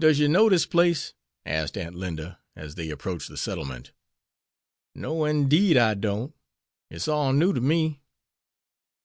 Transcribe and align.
"Does 0.00 0.18
you 0.18 0.26
know 0.26 0.48
dis 0.48 0.66
place?" 0.66 1.14
asked 1.46 1.78
Aunt 1.78 1.94
Linda, 1.94 2.40
as 2.56 2.74
they 2.74 2.90
approached 2.90 3.28
the 3.28 3.36
settlement. 3.36 3.92
"No'n 4.96 5.48
'deed 5.48 5.76
I 5.76 5.94
don't. 5.94 6.34
It's 6.90 7.06
all 7.06 7.32
new 7.32 7.54
ter 7.54 7.60
me." 7.60 8.00